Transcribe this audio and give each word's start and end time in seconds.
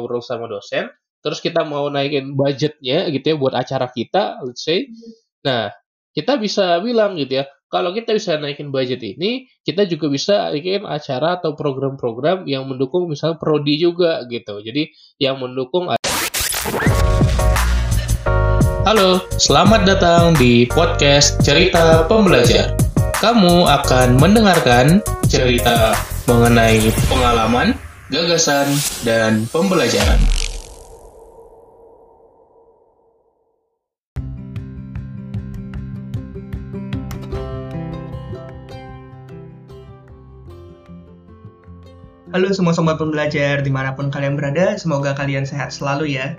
ngobrol 0.00 0.24
sama 0.24 0.48
dosen, 0.48 0.88
terus 1.20 1.44
kita 1.44 1.68
mau 1.68 1.92
naikin 1.92 2.32
budgetnya 2.32 3.12
gitu 3.12 3.26
ya 3.32 3.36
buat 3.36 3.52
acara 3.52 3.92
kita, 3.92 4.40
let's 4.40 4.64
say. 4.64 4.88
Nah, 5.44 5.68
kita 6.16 6.40
bisa 6.40 6.80
bilang 6.80 7.20
gitu 7.20 7.38
ya, 7.38 7.44
kalau 7.68 7.92
kita 7.94 8.16
bisa 8.16 8.34
naikin 8.40 8.72
budget 8.74 8.98
ini, 9.04 9.46
kita 9.62 9.84
juga 9.84 10.08
bisa 10.08 10.48
bikin 10.50 10.88
acara 10.88 11.38
atau 11.38 11.54
program-program 11.54 12.48
yang 12.48 12.66
mendukung 12.66 13.06
misalnya 13.06 13.38
prodi 13.38 13.78
juga 13.78 14.24
gitu. 14.26 14.58
Jadi 14.64 14.90
yang 15.20 15.38
mendukung 15.38 15.92
Halo, 18.80 19.22
selamat 19.38 19.86
datang 19.86 20.34
di 20.34 20.66
podcast 20.66 21.38
Cerita 21.44 22.02
Pembelajar. 22.10 22.74
Kamu 23.20 23.68
akan 23.68 24.18
mendengarkan 24.18 25.04
cerita 25.28 25.94
mengenai 26.26 26.90
pengalaman, 27.06 27.76
gagasan, 28.10 28.66
dan 29.06 29.46
pembelajaran. 29.54 30.18
Halo 42.30 42.50
semua 42.54 42.74
sobat 42.74 42.98
pembelajar 42.98 43.62
di 43.62 43.70
mana 43.70 43.94
pun 43.94 44.10
kalian 44.10 44.34
berada, 44.34 44.74
semoga 44.74 45.14
kalian 45.14 45.46
sehat 45.46 45.70
selalu 45.70 46.14
ya. 46.14 46.34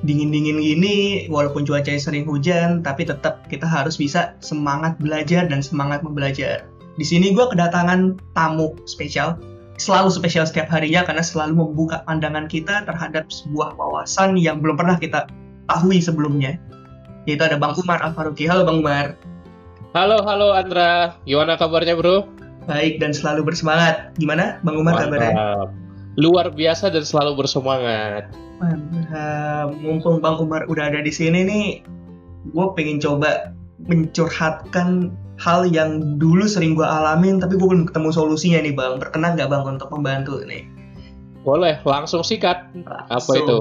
Dingin-dingin 0.00 0.56
gini, 0.56 1.28
walaupun 1.28 1.68
cuaca 1.68 1.92
sering 2.00 2.24
hujan, 2.24 2.80
tapi 2.80 3.04
tetap 3.04 3.44
kita 3.52 3.68
harus 3.68 4.00
bisa 4.00 4.40
semangat 4.40 4.96
belajar 4.96 5.44
dan 5.44 5.60
semangat 5.60 6.00
membelajar. 6.00 6.64
Di 6.96 7.04
sini 7.04 7.36
gue 7.36 7.44
kedatangan 7.44 8.16
tamu 8.36 8.72
spesial, 8.84 9.36
selalu 9.80 10.12
spesial 10.12 10.44
setiap 10.44 10.68
harinya 10.68 11.08
karena 11.08 11.24
selalu 11.24 11.64
membuka 11.64 12.04
pandangan 12.04 12.44
kita 12.44 12.84
terhadap 12.84 13.24
sebuah 13.32 13.72
wawasan 13.80 14.36
yang 14.36 14.60
belum 14.60 14.76
pernah 14.76 15.00
kita 15.00 15.24
tahui 15.72 16.04
sebelumnya. 16.04 16.60
Yaitu 17.24 17.48
ada 17.48 17.56
Bang 17.56 17.72
Umar 17.80 18.04
Al-Faruqi. 18.04 18.44
Halo 18.44 18.68
Bang 18.68 18.84
Umar. 18.84 19.16
Halo, 19.96 20.20
halo 20.20 20.52
Andra. 20.52 21.16
Gimana 21.24 21.56
kabarnya 21.56 21.96
bro? 21.96 22.28
Baik 22.68 23.00
dan 23.00 23.16
selalu 23.16 23.48
bersemangat. 23.48 24.12
Gimana 24.20 24.60
Bang 24.60 24.76
Umar 24.76 25.00
Mantap. 25.00 25.08
kabarnya? 25.08 25.34
Luar 26.20 26.52
biasa 26.52 26.92
dan 26.92 27.02
selalu 27.08 27.40
bersemangat. 27.40 28.28
Mantap. 28.60 29.72
Mumpung 29.80 30.20
Bang 30.20 30.36
Umar 30.44 30.68
udah 30.68 30.92
ada 30.92 31.00
di 31.00 31.08
sini 31.08 31.40
nih, 31.48 31.66
gue 32.52 32.66
pengen 32.76 33.00
coba 33.00 33.56
mencurhatkan 33.88 35.08
hal 35.40 35.64
yang 35.66 36.20
dulu 36.20 36.44
sering 36.44 36.76
gue 36.76 36.84
alamin 36.84 37.40
tapi 37.40 37.56
gue 37.56 37.64
belum 37.64 37.88
ketemu 37.88 38.12
solusinya 38.12 38.60
nih 38.60 38.76
bang 38.76 39.00
berkenan 39.00 39.34
nggak 39.34 39.48
bang 39.48 39.64
untuk 39.64 39.88
membantu 39.90 40.38
nih 40.44 40.68
Boleh, 41.40 41.80
langsung 41.88 42.20
sikat. 42.20 42.68
Apa 43.08 43.16
So, 43.24 43.32
itu? 43.40 43.58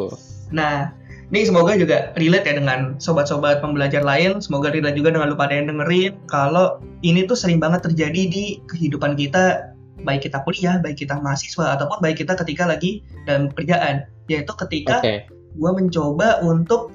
nah 0.51 0.91
ini 1.31 1.45
semoga 1.47 1.77
juga 1.77 2.11
relate 2.19 2.43
ya 2.49 2.59
dengan 2.59 2.97
sobat-sobat 2.99 3.61
pembelajar 3.63 4.01
lain 4.01 4.41
semoga 4.43 4.73
relate 4.73 4.97
juga 4.97 5.13
dengan 5.13 5.31
lu 5.31 5.37
pada 5.37 5.53
yang 5.55 5.69
dengerin 5.71 6.17
kalau 6.27 6.81
ini 7.05 7.23
tuh 7.29 7.37
sering 7.37 7.61
banget 7.61 7.85
terjadi 7.85 8.21
di 8.27 8.59
kehidupan 8.67 9.13
kita 9.15 9.71
baik 10.03 10.25
kita 10.25 10.41
kuliah 10.43 10.81
baik 10.81 10.99
kita 10.99 11.15
mahasiswa 11.21 11.77
ataupun 11.77 12.01
baik 12.01 12.19
kita 12.19 12.33
ketika 12.33 12.65
lagi 12.65 13.05
dalam 13.29 13.47
pekerjaan 13.53 14.09
yaitu 14.27 14.51
ketika 14.57 14.99
Oke. 14.99 15.29
gue 15.29 15.71
mencoba 15.71 16.41
untuk 16.41 16.91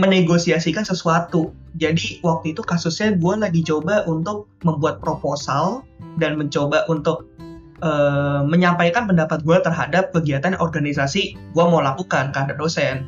menegosiasikan 0.00 0.82
sesuatu. 0.82 1.52
Jadi 1.76 2.24
waktu 2.24 2.56
itu 2.56 2.64
kasusnya 2.64 3.14
gue 3.14 3.34
lagi 3.36 3.60
coba 3.62 4.02
untuk 4.08 4.48
membuat 4.66 4.98
proposal 5.04 5.84
dan 6.16 6.40
mencoba 6.40 6.88
untuk 6.88 7.28
eh, 7.84 8.40
menyampaikan 8.42 9.06
pendapat 9.06 9.44
gue 9.44 9.60
terhadap 9.60 10.10
kegiatan 10.16 10.56
organisasi 10.58 11.36
gue 11.36 11.64
mau 11.64 11.84
lakukan 11.84 12.32
ada 12.32 12.56
dosen. 12.56 13.06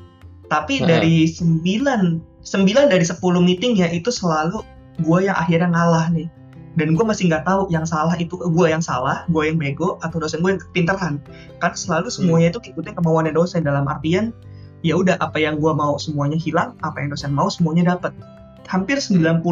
Tapi 0.53 0.85
Heeh. 0.85 0.89
dari 0.89 1.17
9 1.25 1.65
9 2.45 2.93
dari 2.93 3.05
10 3.07 3.19
meetingnya 3.41 3.89
itu 3.89 4.13
selalu 4.13 4.61
gue 5.01 5.19
yang 5.25 5.35
akhirnya 5.35 5.73
ngalah 5.73 6.13
nih. 6.13 6.29
Dan 6.73 6.97
gue 6.97 7.05
masih 7.05 7.29
nggak 7.29 7.45
tahu 7.45 7.69
yang 7.69 7.85
salah 7.85 8.17
itu 8.17 8.33
gue 8.41 8.67
yang 8.69 8.81
salah, 8.81 9.29
gue 9.29 9.45
yang 9.45 9.61
bego, 9.61 10.01
atau 10.01 10.17
dosen 10.17 10.41
gue 10.41 10.57
yang 10.57 10.63
kepintaran. 10.63 11.21
Kan 11.61 11.77
selalu 11.77 12.09
semuanya 12.09 12.57
itu 12.57 12.73
ikutin 12.73 12.97
kemauannya 12.97 13.37
dosen 13.37 13.61
dalam 13.69 13.85
artian 13.85 14.33
ya 14.83 14.99
udah 14.99 15.19
apa 15.19 15.39
yang 15.39 15.59
gua 15.63 15.75
mau 15.75 15.99
semuanya 15.99 16.39
hilang 16.39 16.75
apa 16.83 17.03
yang 17.03 17.15
dosen 17.15 17.33
mau 17.35 17.51
semuanya 17.51 17.95
dapat 17.97 18.15
hampir 18.67 18.99
99% 18.99 19.43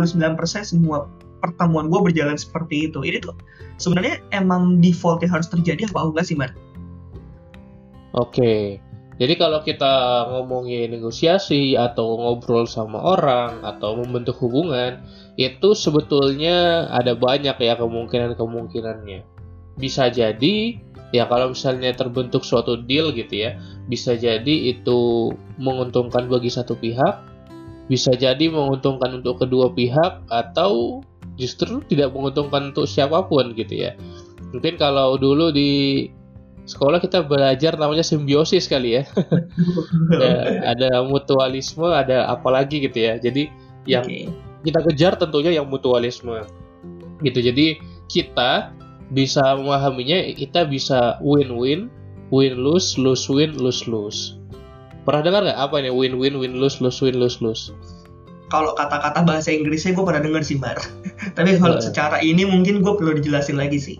semua 0.63 1.11
pertemuan 1.41 1.89
gua 1.91 2.05
berjalan 2.05 2.37
seperti 2.37 2.91
itu 2.91 3.01
ini 3.03 3.19
tuh 3.23 3.35
sebenarnya 3.81 4.21
emang 4.31 4.79
defaultnya 4.79 5.33
harus 5.33 5.49
terjadi 5.49 5.89
apa 5.89 6.13
enggak 6.13 6.25
sih 6.29 6.37
Mar? 6.37 6.53
Oke. 8.13 8.79
Jadi 9.21 9.37
kalau 9.37 9.61
kita 9.61 10.25
ngomongin 10.33 10.97
negosiasi 10.97 11.77
atau 11.77 12.17
ngobrol 12.17 12.65
sama 12.65 12.97
orang 13.05 13.61
atau 13.61 14.01
membentuk 14.01 14.41
hubungan, 14.41 15.05
itu 15.37 15.77
sebetulnya 15.77 16.89
ada 16.89 17.13
banyak 17.13 17.53
ya 17.61 17.77
kemungkinan-kemungkinannya. 17.77 19.21
Bisa 19.77 20.09
jadi 20.09 20.81
ya 21.11 21.27
kalau 21.27 21.53
misalnya 21.53 21.91
terbentuk 21.95 22.47
suatu 22.47 22.79
deal 22.87 23.11
gitu 23.11 23.47
ya, 23.47 23.59
bisa 23.91 24.15
jadi 24.15 24.75
itu 24.75 25.31
menguntungkan 25.59 26.31
bagi 26.31 26.51
satu 26.51 26.79
pihak, 26.79 27.23
bisa 27.91 28.15
jadi 28.15 28.51
menguntungkan 28.51 29.19
untuk 29.19 29.43
kedua 29.43 29.75
pihak 29.75 30.23
atau 30.31 31.03
justru 31.41 31.83
tidak 31.91 32.15
menguntungkan 32.15 32.71
untuk 32.71 32.87
siapa 32.87 33.27
pun 33.27 33.57
gitu 33.59 33.75
ya. 33.89 33.97
Mungkin 34.55 34.79
kalau 34.79 35.19
dulu 35.19 35.51
di 35.51 36.07
sekolah 36.71 37.03
kita 37.03 37.27
belajar 37.27 37.75
namanya 37.75 38.07
simbiosis 38.07 38.71
kali 38.71 39.01
ya. 39.01 39.03
ada, 40.15 40.31
ada 40.77 40.91
mutualisme, 41.03 41.87
ada 41.91 42.31
apa 42.31 42.49
lagi 42.51 42.87
gitu 42.87 42.99
ya. 42.99 43.19
Jadi 43.19 43.51
yang 43.91 44.07
Oke. 44.07 44.31
kita 44.63 44.81
kejar 44.87 45.13
tentunya 45.19 45.51
yang 45.51 45.67
mutualisme. 45.67 46.47
Gitu. 47.27 47.39
Jadi 47.43 47.67
kita 48.07 48.75
bisa 49.11 49.43
memahaminya 49.59 50.35
kita 50.35 50.67
bisa 50.67 51.19
win-win, 51.23 51.91
win-lose, 52.31 52.95
lose-win, 52.95 53.55
lose-lose. 53.59 54.39
Pernah 55.03 55.23
dengar 55.27 55.41
nggak 55.51 55.61
apa 55.61 55.75
ini 55.83 55.91
win-win, 55.91 56.39
win-lose, 56.39 56.79
lose-win, 56.79 57.19
lose-lose? 57.19 57.75
Kalau 58.51 58.75
kata-kata 58.75 59.23
bahasa 59.23 59.55
Inggrisnya 59.55 59.95
gue 59.95 60.03
pernah 60.03 60.23
denger 60.23 60.43
sih 60.43 60.59
Mar. 60.59 60.79
Tapi 61.39 61.59
kalau 61.59 61.79
Boleh. 61.79 61.87
secara 61.87 62.19
ini 62.19 62.43
mungkin 62.43 62.83
gue 62.83 62.93
perlu 62.99 63.15
dijelasin 63.19 63.59
lagi 63.59 63.79
sih. 63.79 63.97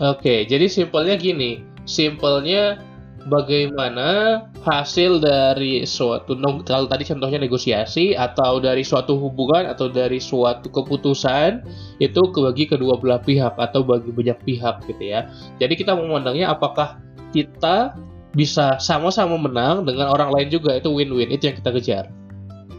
Oke, 0.00 0.48
jadi 0.48 0.68
simpelnya 0.72 1.20
gini. 1.20 1.60
Simpelnya 1.84 2.80
bagaimana 3.26 4.42
hasil 4.62 5.22
dari 5.22 5.82
suatu 5.86 6.34
kalau 6.66 6.86
tadi 6.86 7.04
contohnya 7.06 7.38
negosiasi 7.38 8.14
atau 8.14 8.58
dari 8.58 8.82
suatu 8.86 9.18
hubungan 9.18 9.66
atau 9.66 9.90
dari 9.90 10.18
suatu 10.18 10.70
keputusan 10.70 11.62
itu 11.98 12.20
bagi 12.34 12.64
kedua 12.66 12.98
belah 12.98 13.22
pihak 13.22 13.58
atau 13.58 13.82
bagi 13.82 14.10
banyak 14.10 14.38
pihak 14.46 14.86
gitu 14.86 15.02
ya. 15.02 15.30
Jadi 15.58 15.74
kita 15.78 15.94
memandangnya 15.94 16.50
apakah 16.50 16.98
kita 17.34 17.94
bisa 18.32 18.80
sama-sama 18.80 19.36
menang 19.36 19.84
dengan 19.84 20.08
orang 20.08 20.32
lain 20.32 20.48
juga 20.48 20.72
itu 20.72 20.88
win-win 20.88 21.28
itu 21.28 21.52
yang 21.52 21.56
kita 21.60 21.70
kejar. 21.76 22.04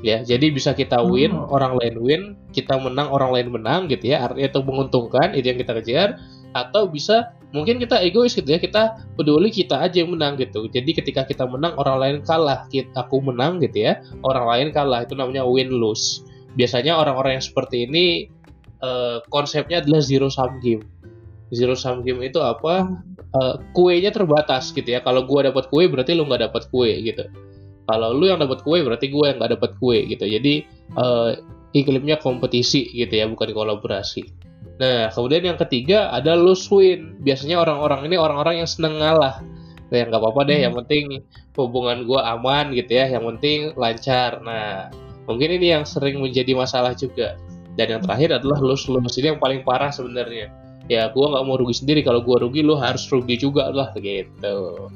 Ya, 0.04 0.20
jadi 0.20 0.52
bisa 0.52 0.76
kita 0.76 1.00
win, 1.00 1.32
Oh. 1.32 1.56
orang 1.56 1.80
lain 1.80 1.96
win, 2.04 2.22
kita 2.52 2.76
menang, 2.76 3.08
orang 3.08 3.32
lain 3.32 3.48
menang 3.56 3.88
gitu 3.88 4.12
ya. 4.12 4.28
Artinya 4.28 4.52
itu 4.52 4.60
menguntungkan, 4.60 5.32
itu 5.32 5.48
yang 5.48 5.56
kita 5.56 5.74
kejar. 5.80 6.20
Atau 6.52 6.92
bisa 6.92 7.32
mungkin 7.56 7.80
kita 7.80 8.04
egois 8.04 8.36
gitu 8.36 8.46
ya 8.46 8.60
kita 8.62 9.00
peduli 9.16 9.50
kita 9.50 9.80
aja 9.80 10.04
yang 10.04 10.14
menang 10.14 10.36
gitu. 10.38 10.68
Jadi 10.70 10.92
ketika 10.94 11.24
kita 11.24 11.48
menang 11.48 11.74
orang 11.80 11.98
lain 11.98 12.18
kalah 12.22 12.68
kita 12.68 12.94
aku 12.94 13.24
menang 13.24 13.64
gitu 13.64 13.90
ya. 13.90 14.04
Orang 14.22 14.46
lain 14.46 14.68
kalah 14.76 15.08
itu 15.08 15.16
namanya 15.16 15.48
win 15.48 15.72
lose. 15.72 16.22
Biasanya 16.54 17.00
orang-orang 17.00 17.40
yang 17.40 17.46
seperti 17.48 17.88
ini 17.88 18.06
eh, 18.84 19.18
konsepnya 19.32 19.82
adalah 19.82 20.04
zero 20.04 20.28
sum 20.28 20.60
game. 20.60 20.84
Zero 21.50 21.74
sum 21.74 22.04
game 22.04 22.22
itu 22.28 22.44
apa? 22.44 22.92
Eh, 23.34 23.56
kuenya 23.74 24.12
terbatas 24.14 24.70
gitu 24.76 24.94
ya. 24.94 25.02
Kalau 25.02 25.26
gua 25.26 25.48
dapat 25.48 25.72
kue 25.72 25.88
berarti 25.90 26.14
lu 26.14 26.28
nggak 26.30 26.52
dapat 26.52 26.70
kue 26.70 26.92
gitu 27.02 27.24
kalau 27.90 28.16
lu 28.16 28.32
yang 28.32 28.40
dapat 28.40 28.64
kue 28.64 28.80
berarti 28.82 29.12
gua 29.12 29.34
yang 29.34 29.38
nggak 29.42 29.60
dapat 29.60 29.72
kue 29.80 30.04
gitu 30.08 30.26
jadi 30.26 30.54
eh, 30.98 31.32
iklimnya 31.74 32.22
kompetisi 32.22 32.88
gitu 32.94 33.14
ya 33.14 33.26
bukan 33.28 33.50
kolaborasi 33.52 34.44
Nah, 34.82 35.14
kemudian 35.14 35.54
yang 35.54 35.60
ketiga 35.60 36.10
ada 36.10 36.34
lose 36.34 36.66
win. 36.74 37.22
Biasanya 37.22 37.62
orang-orang 37.62 38.10
ini 38.10 38.16
orang-orang 38.18 38.66
yang 38.66 38.70
seneng 38.70 38.98
ngalah. 38.98 39.44
Nah, 39.94 39.96
yang 39.96 40.10
nggak 40.10 40.22
apa-apa 40.22 40.42
deh, 40.50 40.60
yang 40.66 40.74
penting 40.74 41.22
hubungan 41.54 42.10
gua 42.10 42.34
aman 42.34 42.74
gitu 42.74 42.98
ya, 42.98 43.06
yang 43.14 43.24
penting 43.36 43.78
lancar. 43.78 44.42
Nah, 44.42 44.90
mungkin 45.30 45.54
ini 45.62 45.78
yang 45.78 45.86
sering 45.86 46.18
menjadi 46.18 46.58
masalah 46.58 46.98
juga. 46.98 47.38
Dan 47.78 47.98
yang 47.98 48.02
terakhir 48.02 48.42
adalah 48.42 48.58
lose 48.62 48.90
lose 48.90 49.18
ini 49.22 49.38
yang 49.38 49.42
paling 49.42 49.62
parah 49.62 49.94
sebenarnya. 49.94 50.50
Ya, 50.90 51.14
gua 51.14 51.38
nggak 51.38 51.44
mau 51.46 51.56
rugi 51.62 51.78
sendiri. 51.78 52.02
Kalau 52.02 52.26
gua 52.26 52.42
rugi, 52.42 52.66
lu 52.66 52.74
harus 52.74 53.06
rugi 53.14 53.38
juga 53.38 53.70
lah 53.70 53.94
gitu. 53.94 54.90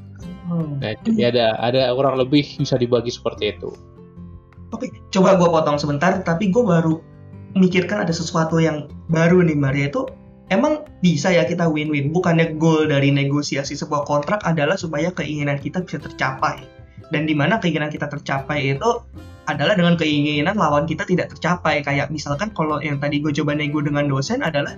Nah, 0.48 0.96
jadi 1.04 1.36
ada 1.36 1.46
ada 1.60 1.92
kurang 1.92 2.16
lebih 2.16 2.44
bisa 2.56 2.80
dibagi 2.80 3.12
seperti 3.12 3.52
itu. 3.52 3.76
Oke, 4.72 4.92
coba 5.12 5.36
gue 5.40 5.48
potong 5.48 5.80
sebentar, 5.80 6.12
tapi 6.24 6.52
gue 6.52 6.64
baru 6.64 7.00
memikirkan 7.56 8.04
ada 8.04 8.12
sesuatu 8.12 8.60
yang 8.60 8.92
baru 9.12 9.44
nih, 9.44 9.56
Mar, 9.56 9.76
yaitu 9.76 10.08
emang 10.52 10.88
bisa 11.04 11.32
ya 11.32 11.48
kita 11.48 11.68
win-win? 11.68 12.12
Bukannya 12.12 12.60
goal 12.60 12.88
dari 12.92 13.12
negosiasi 13.12 13.76
sebuah 13.76 14.08
kontrak 14.08 14.44
adalah 14.44 14.76
supaya 14.76 15.12
keinginan 15.16 15.60
kita 15.60 15.84
bisa 15.84 16.00
tercapai. 16.04 16.64
Dan 17.12 17.24
di 17.24 17.36
mana 17.36 17.60
keinginan 17.64 17.88
kita 17.88 18.12
tercapai 18.12 18.76
itu 18.76 19.04
adalah 19.48 19.80
dengan 19.80 19.96
keinginan 19.96 20.60
lawan 20.60 20.84
kita 20.84 21.08
tidak 21.08 21.32
tercapai. 21.32 21.80
Kayak 21.80 22.12
misalkan 22.12 22.52
kalau 22.52 22.84
yang 22.84 23.00
tadi 23.00 23.24
gue 23.24 23.32
coba 23.32 23.56
nego 23.56 23.80
dengan 23.80 24.12
dosen 24.12 24.44
adalah 24.44 24.76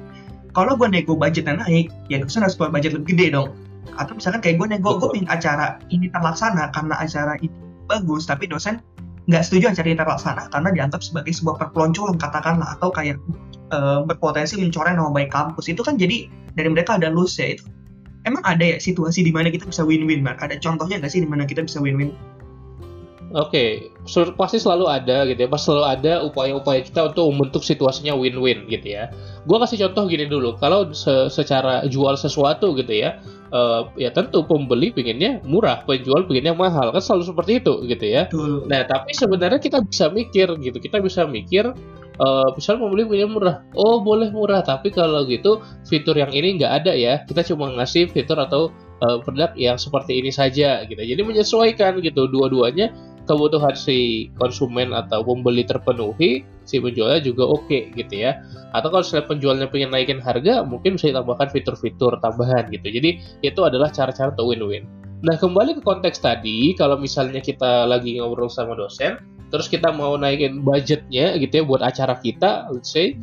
kalau 0.54 0.78
gue 0.78 0.86
nego 0.90 1.18
budgetnya 1.18 1.62
naik 1.62 1.90
ya 2.10 2.22
dosen 2.22 2.46
harus 2.46 2.58
buat 2.58 2.70
budget 2.70 2.94
lebih 2.94 3.18
gede 3.18 3.28
dong 3.34 3.50
atau 3.98 4.14
misalkan 4.14 4.44
kayak 4.44 4.62
gue 4.62 4.68
nego 4.78 5.02
gue 5.02 5.10
pengen 5.10 5.30
acara 5.32 5.82
ini 5.90 6.12
terlaksana 6.14 6.70
karena 6.76 6.96
acara 7.00 7.34
ini 7.42 7.54
bagus 7.90 8.30
tapi 8.30 8.46
dosen 8.46 8.84
nggak 9.30 9.46
setuju 9.46 9.74
acara 9.74 9.88
ini 9.90 9.98
terlaksana 9.98 10.44
karena 10.50 10.70
dianggap 10.74 11.02
sebagai 11.06 11.34
sebuah 11.34 11.56
perpeloncoan 11.62 12.18
katakanlah 12.18 12.78
atau 12.78 12.90
kayak 12.90 13.22
uh, 13.74 14.02
berpotensi 14.06 14.58
mencoreng 14.58 14.98
nama 14.98 15.14
baik 15.14 15.30
kampus. 15.30 15.70
Itu 15.70 15.86
kan 15.86 16.02
jadi 16.02 16.30
dari 16.58 16.70
mereka 16.70 16.98
ada 16.98 17.14
lose 17.14 17.38
ya 17.38 17.58
itu. 17.58 17.66
Emang 18.28 18.44
ada 18.44 18.62
ya 18.62 18.78
situasi 18.82 19.24
di 19.24 19.32
mana 19.32 19.48
kita 19.48 19.64
bisa 19.70 19.86
win-win 19.86 20.26
Mark 20.26 20.44
ada 20.44 20.60
contohnya 20.60 21.00
nggak 21.00 21.12
sih 21.14 21.24
di 21.24 21.30
mana 21.30 21.48
kita 21.48 21.64
bisa 21.64 21.80
win-win 21.80 22.12
Oke, 23.30 23.94
okay. 24.02 24.34
pasti 24.34 24.58
selalu 24.58 24.90
ada 24.90 25.22
gitu 25.30 25.46
ya. 25.46 25.50
Pasti 25.50 25.70
selalu 25.70 25.86
ada 25.86 26.14
upaya-upaya 26.26 26.82
kita 26.82 27.14
untuk 27.14 27.30
membentuk 27.30 27.62
situasinya 27.62 28.18
win-win 28.18 28.66
gitu 28.66 28.98
ya. 28.98 29.14
Gua 29.46 29.62
kasih 29.62 29.86
contoh 29.86 30.10
gini 30.10 30.26
dulu. 30.26 30.58
Kalau 30.58 30.90
se 30.98 31.30
secara 31.30 31.86
jual 31.86 32.18
sesuatu 32.18 32.74
gitu 32.74 32.90
ya, 32.90 33.22
uh, 33.54 33.86
ya 34.02 34.10
tentu 34.10 34.42
pembeli 34.50 34.90
pinginnya 34.90 35.38
murah, 35.46 35.86
penjual 35.86 36.26
pinginnya 36.26 36.58
mahal. 36.58 36.90
Kan 36.90 37.06
selalu 37.06 37.30
seperti 37.30 37.52
itu 37.62 37.74
gitu 37.86 38.06
ya. 38.10 38.26
Betul. 38.34 38.66
Nah, 38.66 38.82
tapi 38.90 39.14
sebenarnya 39.14 39.62
kita 39.62 39.86
bisa 39.86 40.10
mikir 40.10 40.50
gitu. 40.58 40.82
Kita 40.82 40.98
bisa 40.98 41.30
mikir 41.30 41.70
uh, 42.20 42.50
misal 42.54 42.78
pembeli 42.78 43.08
punya 43.08 43.26
murah 43.26 43.64
oh 43.74 44.04
boleh 44.04 44.30
murah 44.30 44.62
tapi 44.62 44.92
kalau 44.92 45.24
gitu 45.26 45.64
fitur 45.88 46.14
yang 46.20 46.30
ini 46.30 46.60
nggak 46.60 46.84
ada 46.84 46.94
ya 46.94 47.24
kita 47.26 47.42
cuma 47.48 47.72
ngasih 47.80 48.12
fitur 48.12 48.38
atau 48.38 48.70
uh, 49.02 49.18
produk 49.24 49.56
yang 49.56 49.80
seperti 49.80 50.20
ini 50.20 50.30
saja 50.30 50.84
gitu 50.86 51.00
jadi 51.00 51.22
menyesuaikan 51.24 52.04
gitu 52.04 52.28
dua-duanya 52.28 52.92
kebutuhan 53.30 53.78
si 53.78 54.28
konsumen 54.42 54.90
atau 54.90 55.22
pembeli 55.22 55.62
terpenuhi, 55.62 56.42
si 56.66 56.82
penjualnya 56.82 57.22
juga 57.22 57.46
oke 57.46 57.70
okay, 57.70 57.94
gitu 57.94 58.26
ya. 58.26 58.42
Atau 58.74 58.90
kalau 58.90 59.06
misalnya 59.06 59.26
penjualnya 59.30 59.68
pengen 59.70 59.94
naikin 59.94 60.18
harga, 60.18 60.66
mungkin 60.66 60.98
bisa 60.98 61.14
ditambahkan 61.14 61.54
fitur-fitur 61.54 62.18
tambahan 62.26 62.74
gitu. 62.74 62.90
Jadi 62.90 63.22
itu 63.46 63.62
adalah 63.62 63.94
cara-cara 63.94 64.34
untuk 64.34 64.50
win-win. 64.50 64.90
Nah 65.22 65.38
kembali 65.38 65.78
ke 65.78 65.82
konteks 65.86 66.18
tadi, 66.26 66.74
kalau 66.74 66.98
misalnya 66.98 67.38
kita 67.38 67.86
lagi 67.86 68.18
ngobrol 68.18 68.50
sama 68.50 68.74
dosen, 68.74 69.22
terus 69.54 69.70
kita 69.70 69.94
mau 69.94 70.18
naikin 70.18 70.66
budgetnya 70.66 71.38
gitu 71.38 71.62
ya 71.62 71.64
buat 71.70 71.86
acara 71.86 72.18
kita, 72.18 72.74
let's 72.74 72.90
say. 72.90 73.14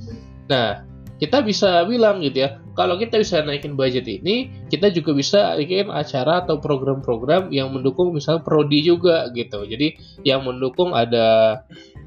Nah 0.46 0.86
kita 1.16 1.40
bisa 1.40 1.84
bilang 1.88 2.20
gitu 2.20 2.44
ya, 2.44 2.60
kalau 2.76 3.00
kita 3.00 3.16
bisa 3.16 3.40
naikin 3.40 3.72
budget 3.72 4.04
ini, 4.04 4.52
kita 4.68 4.92
juga 4.92 5.16
bisa 5.16 5.56
bikin 5.56 5.88
acara 5.88 6.44
atau 6.44 6.60
program-program 6.60 7.48
yang 7.48 7.72
mendukung 7.72 8.12
misalnya 8.12 8.44
prodi 8.44 8.84
juga 8.84 9.32
gitu. 9.32 9.64
Jadi 9.64 9.96
yang 10.28 10.44
mendukung 10.44 10.92
ada 10.92 11.60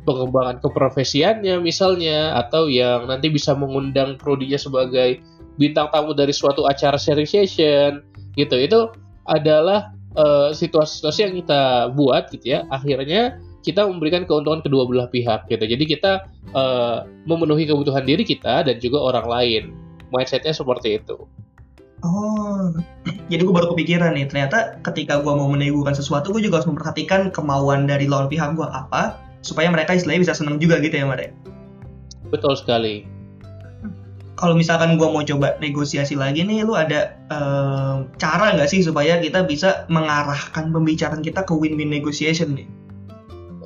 pengembangan 0.05 0.61
keprofesiannya 0.61 1.57
misalnya 1.57 2.37
atau 2.37 2.69
yang 2.69 3.09
nanti 3.09 3.33
bisa 3.33 3.57
mengundang 3.57 4.13
prodinya 4.21 4.61
sebagai 4.61 5.25
bintang 5.57 5.89
tamu 5.89 6.13
dari 6.13 6.31
suatu 6.31 6.69
acara 6.69 7.01
sharing 7.01 7.25
session 7.25 8.05
gitu. 8.37 8.55
Itu 8.61 8.93
adalah 9.25 9.89
uh, 10.13 10.53
situasi-situasi 10.53 11.19
yang 11.25 11.33
kita 11.41 11.91
buat 11.97 12.29
gitu 12.29 12.45
ya. 12.45 12.69
Akhirnya 12.69 13.41
kita 13.63 13.83
memberikan 13.87 14.23
keuntungan 14.23 14.63
kedua 14.63 14.87
belah 14.87 15.09
pihak 15.11 15.47
gitu. 15.51 15.63
Jadi 15.63 15.83
kita 15.83 16.27
uh, 16.55 17.03
memenuhi 17.27 17.67
kebutuhan 17.67 18.07
diri 18.07 18.23
kita 18.23 18.63
dan 18.63 18.75
juga 18.79 19.03
orang 19.03 19.27
lain. 19.27 19.63
Mindsetnya 20.09 20.55
seperti 20.55 20.97
itu. 20.97 21.27
Oh, 21.99 22.71
jadi 23.31 23.41
gue 23.43 23.53
baru 23.53 23.75
kepikiran 23.75 24.15
nih. 24.15 24.31
Ternyata 24.31 24.79
ketika 24.87 25.19
gue 25.19 25.33
mau 25.35 25.51
meneguhkan 25.51 25.91
sesuatu, 25.91 26.31
gue 26.31 26.43
juga 26.43 26.63
harus 26.63 26.69
memperhatikan 26.71 27.29
kemauan 27.35 27.85
dari 27.85 28.07
lawan 28.07 28.31
pihak 28.31 28.55
gue 28.55 28.65
apa, 28.65 29.19
supaya 29.43 29.67
mereka 29.67 29.95
istilahnya 29.95 30.31
bisa 30.31 30.35
seneng 30.35 30.57
juga 30.57 30.79
gitu 30.79 30.95
ya, 30.95 31.05
Mare. 31.05 31.35
Betul 32.31 32.55
sekali. 32.55 33.03
Kalau 34.39 34.55
misalkan 34.55 34.95
gue 34.95 35.03
mau 35.03 35.19
coba 35.19 35.59
negosiasi 35.59 36.15
lagi 36.15 36.47
nih, 36.47 36.63
lu 36.63 36.71
ada 36.71 37.19
um, 37.27 38.07
cara 38.15 38.55
nggak 38.55 38.71
sih 38.71 38.79
supaya 38.79 39.19
kita 39.19 39.43
bisa 39.43 39.83
mengarahkan 39.91 40.71
pembicaraan 40.71 41.19
kita 41.19 41.43
ke 41.43 41.51
win-win 41.51 41.91
negotiation 41.91 42.55
nih? 42.55 42.78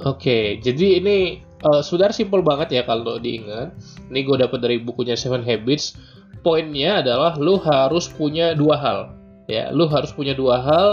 Oke, 0.01 0.57
jadi 0.57 0.97
ini 0.97 1.45
uh, 1.61 1.85
sudah 1.85 2.09
simpel 2.09 2.41
banget 2.41 2.73
ya 2.73 2.81
kalau 2.81 3.21
diingat. 3.21 3.77
Ini 4.09 4.19
gue 4.25 4.37
dapat 4.41 4.59
dari 4.65 4.77
bukunya 4.81 5.13
Seven 5.13 5.45
Habits. 5.45 5.93
Poinnya 6.41 7.05
adalah 7.05 7.37
lu 7.37 7.61
harus 7.61 8.09
punya 8.09 8.57
dua 8.57 8.75
hal. 8.75 8.99
Ya, 9.45 9.69
lu 9.69 9.85
harus 9.85 10.09
punya 10.09 10.33
dua 10.33 10.59
hal 10.59 10.87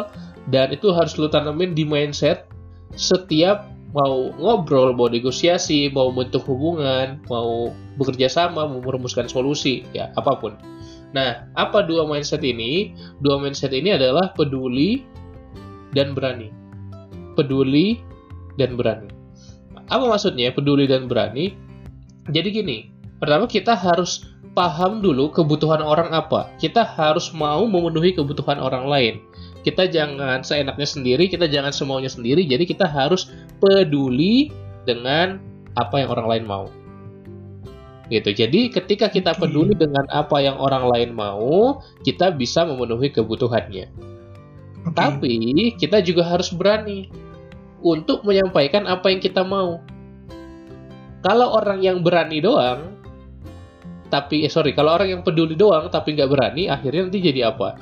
dan 0.50 0.74
itu 0.74 0.90
harus 0.90 1.14
lu 1.16 1.30
tanamin 1.30 1.72
di 1.72 1.86
mindset 1.86 2.50
setiap 2.98 3.70
mau 3.90 4.30
ngobrol, 4.38 4.94
mau 4.94 5.10
negosiasi, 5.10 5.90
mau 5.90 6.14
bentuk 6.14 6.46
hubungan, 6.46 7.18
mau 7.26 7.74
bekerja 7.98 8.30
sama, 8.30 8.66
mau 8.66 8.78
merumuskan 8.78 9.26
solusi, 9.26 9.82
ya 9.90 10.14
apa 10.14 10.38
pun. 10.38 10.54
Nah, 11.10 11.50
apa 11.58 11.82
dua 11.82 12.06
mindset 12.06 12.46
ini? 12.46 12.94
Dua 13.18 13.42
mindset 13.42 13.74
ini 13.74 13.90
adalah 13.94 14.30
peduli 14.30 15.02
dan 15.90 16.14
berani. 16.14 16.54
Peduli 17.34 17.98
dan 18.60 18.76
berani. 18.76 19.08
Apa 19.88 20.04
maksudnya 20.04 20.52
peduli 20.52 20.84
dan 20.84 21.08
berani? 21.08 21.56
Jadi 22.28 22.48
gini, 22.52 22.78
pertama 23.16 23.48
kita 23.48 23.72
harus 23.72 24.28
paham 24.52 25.00
dulu 25.00 25.32
kebutuhan 25.32 25.80
orang 25.80 26.12
apa. 26.12 26.52
Kita 26.60 26.84
harus 26.84 27.32
mau 27.32 27.64
memenuhi 27.64 28.12
kebutuhan 28.12 28.60
orang 28.60 28.84
lain. 28.86 29.14
Kita 29.64 29.88
jangan 29.88 30.44
seenaknya 30.44 30.86
sendiri, 30.88 31.26
kita 31.26 31.48
jangan 31.48 31.72
semaunya 31.72 32.12
sendiri. 32.12 32.44
Jadi 32.44 32.68
kita 32.68 32.84
harus 32.84 33.32
peduli 33.58 34.52
dengan 34.84 35.40
apa 35.74 36.04
yang 36.04 36.10
orang 36.12 36.28
lain 36.28 36.44
mau. 36.44 36.66
Gitu. 38.10 38.30
Jadi 38.34 38.74
ketika 38.74 39.06
kita 39.06 39.38
peduli 39.38 39.70
dengan 39.78 40.02
apa 40.10 40.42
yang 40.42 40.58
orang 40.58 40.90
lain 40.90 41.10
mau, 41.14 41.78
kita 42.02 42.34
bisa 42.34 42.66
memenuhi 42.66 43.14
kebutuhannya. 43.14 43.86
Okay. 44.80 44.92
Tapi 44.96 45.36
kita 45.78 46.02
juga 46.02 46.26
harus 46.26 46.50
berani 46.50 47.06
untuk 47.80 48.24
menyampaikan 48.24 48.86
apa 48.86 49.08
yang 49.12 49.20
kita 49.20 49.44
mau. 49.44 49.80
Kalau 51.20 51.52
orang 51.52 51.84
yang 51.84 52.00
berani 52.00 52.40
doang, 52.40 52.96
tapi 54.08 54.48
eh, 54.48 54.52
sorry, 54.52 54.72
kalau 54.72 54.96
orang 54.96 55.12
yang 55.12 55.22
peduli 55.22 55.54
doang 55.54 55.92
tapi 55.92 56.16
nggak 56.16 56.30
berani, 56.32 56.66
akhirnya 56.66 57.08
nanti 57.08 57.20
jadi 57.20 57.52
apa? 57.52 57.76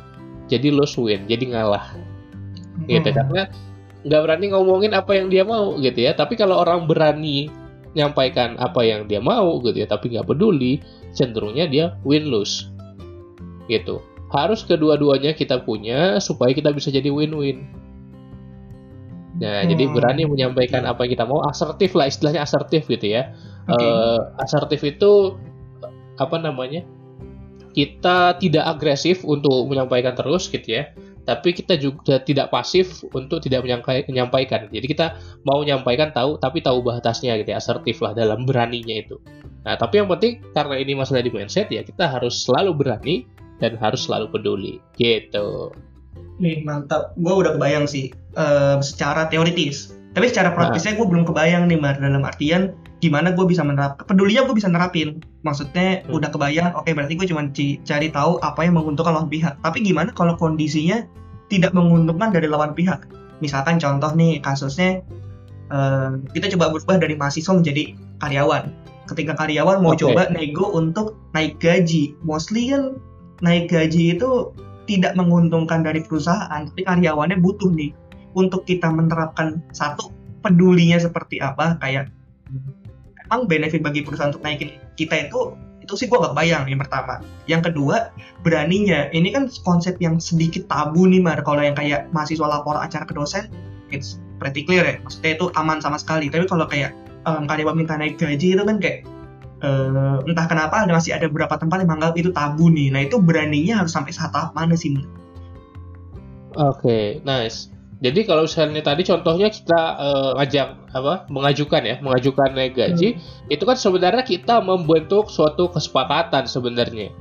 Jadi 0.51 0.69
lose 0.75 0.99
win, 0.99 1.25
jadi 1.31 1.45
ngalah. 1.55 1.95
Hmm. 1.95 2.89
Gitu 2.89 3.11
karena 3.15 3.47
nggak 4.03 4.21
berani 4.27 4.47
ngomongin 4.55 4.93
apa 4.95 5.13
yang 5.15 5.31
dia 5.31 5.43
mau 5.47 5.79
gitu 5.79 5.99
ya. 6.03 6.13
Tapi 6.19 6.35
kalau 6.35 6.59
orang 6.61 6.91
berani 6.91 7.47
menyampaikan 7.95 8.55
apa 8.61 8.85
yang 8.85 9.07
dia 9.07 9.19
mau 9.19 9.59
gitu 9.65 9.75
ya, 9.75 9.89
tapi 9.89 10.15
nggak 10.15 10.29
peduli, 10.29 10.83
cenderungnya 11.17 11.67
dia 11.71 11.85
win 12.03 12.27
lose. 12.29 12.69
Gitu. 13.71 14.03
Harus 14.29 14.61
kedua-duanya 14.61 15.33
kita 15.33 15.65
punya 15.65 16.21
supaya 16.21 16.53
kita 16.53 16.69
bisa 16.77 16.93
jadi 16.93 17.09
win-win. 17.09 17.65
Nah, 19.37 19.63
hmm. 19.63 19.69
jadi 19.69 19.85
berani 19.93 20.23
menyampaikan 20.25 20.89
apa 20.89 21.05
yang 21.05 21.13
kita 21.21 21.27
mau, 21.29 21.45
asertif 21.45 21.93
lah 21.93 22.09
istilahnya 22.09 22.43
asertif 22.43 22.89
gitu 22.89 23.13
ya. 23.13 23.37
Okay. 23.69 23.85
Uh, 23.85 24.17
eh, 24.17 24.21
asertif 24.41 24.81
itu 24.83 25.37
apa 26.17 26.37
namanya? 26.41 26.83
Kita 27.77 28.41
tidak 28.41 28.65
agresif 28.65 29.23
untuk 29.29 29.69
menyampaikan 29.69 30.17
terus 30.17 30.49
gitu 30.49 30.81
ya. 30.81 30.89
Tapi 31.29 31.53
kita 31.53 31.77
juga 31.77 32.25
tidak 32.25 32.49
pasif 32.49 33.05
untuk 33.13 33.45
tidak 33.45 33.69
menyampaikan. 34.09 34.65
Jadi 34.73 34.87
kita 34.89 35.21
mau 35.45 35.61
menyampaikan 35.61 36.09
tahu 36.09 36.41
tapi 36.41 36.65
tahu 36.65 36.81
batasnya 36.81 37.37
gitu 37.37 37.53
ya, 37.53 37.61
asertif 37.61 38.01
lah 38.01 38.17
dalam 38.17 38.49
beraninya 38.49 38.97
itu. 38.97 39.21
Nah, 39.69 39.77
tapi 39.77 40.01
yang 40.01 40.09
penting 40.09 40.41
karena 40.57 40.81
ini 40.81 40.97
masalah 40.97 41.21
di 41.21 41.29
mindset 41.29 41.69
ya 41.69 41.85
kita 41.85 42.09
harus 42.09 42.49
selalu 42.49 42.73
berani 42.73 43.29
dan 43.61 43.77
harus 43.77 44.09
selalu 44.09 44.33
peduli 44.33 44.75
gitu. 44.97 45.69
Nih 46.39 46.63
mantap, 46.63 47.15
gue 47.19 47.35
udah 47.35 47.59
kebayang 47.59 47.87
sih 47.91 48.15
uh, 48.39 48.79
secara 48.79 49.27
teoritis. 49.27 49.95
Tapi 50.15 50.31
secara 50.31 50.51
praktisnya 50.55 50.99
gue 50.99 51.07
belum 51.07 51.29
kebayang 51.29 51.71
nih 51.71 51.79
Mar. 51.79 51.99
Dalam 51.99 52.25
artian 52.27 52.75
gimana 52.99 53.31
gue 53.31 53.47
bisa 53.47 53.63
menerap 53.63 54.03
pedulinya 54.07 54.47
gue 54.47 54.55
bisa 54.55 54.67
nerapin. 54.67 55.23
Maksudnya 55.47 56.03
hmm. 56.03 56.15
udah 56.15 56.29
kebayang 56.35 56.75
oke 56.75 56.87
okay, 56.87 56.93
berarti 56.95 57.15
gue 57.15 57.27
cuma 57.31 57.47
cari 57.87 58.09
tahu 58.11 58.43
apa 58.43 58.61
yang 58.67 58.75
menguntungkan 58.79 59.15
lawan 59.15 59.31
pihak. 59.31 59.55
Tapi 59.63 59.79
gimana 59.83 60.11
kalau 60.15 60.35
kondisinya 60.35 61.07
tidak 61.47 61.75
menguntungkan 61.75 62.35
dari 62.35 62.51
lawan 62.51 62.75
pihak? 62.75 63.07
Misalkan 63.39 63.79
contoh 63.79 64.11
nih 64.19 64.43
kasusnya 64.43 65.07
uh, 65.71 66.19
kita 66.35 66.51
coba 66.59 66.75
berubah 66.75 66.99
dari 66.99 67.15
mahasiswa 67.15 67.55
menjadi 67.55 67.95
karyawan. 68.19 68.75
Ketika 69.07 69.39
karyawan 69.39 69.81
mau 69.81 69.95
okay. 69.95 70.03
coba 70.05 70.29
nego 70.35 70.67
untuk 70.75 71.15
naik 71.33 71.63
gaji. 71.63 72.19
Mostly 72.27 72.75
kan 72.75 72.99
naik 73.41 73.71
gaji 73.71 74.19
itu 74.19 74.51
tidak 74.89 75.13
menguntungkan 75.15 75.85
dari 75.85 76.01
perusahaan, 76.01 76.65
tapi 76.65 76.83
karyawannya 76.83 77.39
butuh 77.39 77.69
nih 77.69 77.93
untuk 78.33 78.65
kita 78.65 78.89
menerapkan 78.89 79.61
satu 79.77 80.11
pedulinya 80.41 80.97
seperti 80.97 81.43
apa 81.45 81.77
kayak 81.85 82.09
emang 83.29 83.45
benefit 83.45 83.85
bagi 83.85 84.01
perusahaan 84.01 84.33
untuk 84.33 84.41
naikin 84.41 84.73
kita 84.97 85.29
itu 85.29 85.53
itu 85.89 86.05
sih 86.05 86.07
gue 86.09 86.21
gak 86.21 86.37
bayang 86.37 86.69
yang 86.69 86.85
pertama. 86.85 87.25
Yang 87.49 87.73
kedua 87.73 88.13
beraninya. 88.45 89.09
Ini 89.09 89.33
kan 89.33 89.49
konsep 89.65 89.97
yang 90.05 90.21
sedikit 90.21 90.69
tabu 90.69 91.09
nih 91.09 91.25
mar. 91.25 91.41
Kalau 91.41 91.65
yang 91.65 91.73
kayak 91.73 92.13
mahasiswa 92.13 92.45
lapor 92.45 92.77
acara 92.77 93.09
ke 93.09 93.17
dosen 93.17 93.49
it's 93.89 94.21
pretty 94.37 94.69
clear 94.69 94.85
ya. 94.85 95.01
Maksudnya 95.01 95.41
itu 95.41 95.47
aman 95.57 95.81
sama 95.81 95.97
sekali. 95.97 96.29
Tapi 96.29 96.45
kalau 96.45 96.69
kayak 96.69 96.93
um, 97.25 97.49
karyawan 97.49 97.73
minta 97.73 97.97
naik 97.97 98.21
gaji 98.21 98.53
itu 98.53 98.61
kan 98.61 98.77
kayak 98.77 99.09
uh, 99.63 100.23
entah 100.27 100.47
kenapa 100.47 100.85
ada 100.87 100.93
masih 100.95 101.15
ada 101.15 101.27
beberapa 101.31 101.59
tempat 101.59 101.83
yang 101.83 101.91
menganggap 101.91 102.15
itu 102.19 102.31
tabu 102.35 102.71
nih 102.71 102.89
nah 102.91 103.01
itu 103.05 103.19
beraninya 103.19 103.85
harus 103.85 103.93
sampai 103.95 104.13
saat 104.15 104.31
tahap 104.35 104.53
mana 104.55 104.75
sih 104.79 104.95
Oke, 106.59 106.91
okay, 106.91 107.05
nice. 107.23 107.71
Jadi 108.03 108.27
kalau 108.27 108.43
misalnya 108.43 108.83
tadi 108.83 109.07
contohnya 109.07 109.47
kita 109.47 109.81
uh, 110.01 110.31
ngajak 110.39 110.79
apa 110.95 111.27
mengajukan 111.29 111.83
ya 111.85 111.97
mengajukan 111.99 112.55
naik 112.55 112.79
gaji 112.79 113.19
hmm. 113.19 113.53
itu 113.53 113.63
kan 113.67 113.77
sebenarnya 113.77 114.25
kita 114.25 114.63
membentuk 114.63 115.29
suatu 115.29 115.69
kesepakatan 115.69 116.47
sebenarnya 116.47 117.13